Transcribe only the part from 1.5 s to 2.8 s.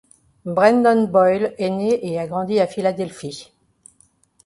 est né et a grandi à